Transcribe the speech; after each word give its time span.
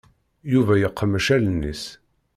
Yuba 0.53 0.73
yeqmec 0.77 1.27
allen-is. 1.35 1.83